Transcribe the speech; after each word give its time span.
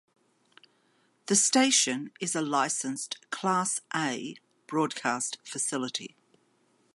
The 1.27 1.35
station 1.35 2.09
is 2.19 2.33
a 2.33 2.41
licensed 2.41 3.17
"class 3.29 3.81
A" 3.95 4.33
broadcast 4.65 5.37
facility. 5.43 6.15